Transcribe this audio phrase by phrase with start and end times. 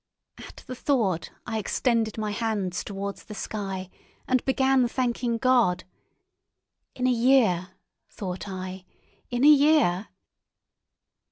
[0.39, 3.91] At the thought I extended my hands towards the sky
[4.27, 5.83] and began thanking God.
[6.95, 7.73] In a year,
[8.09, 10.07] thought I—in a year.